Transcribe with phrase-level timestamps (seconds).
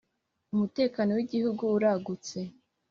[0.53, 2.37] umutekano w’igihugu uragutse.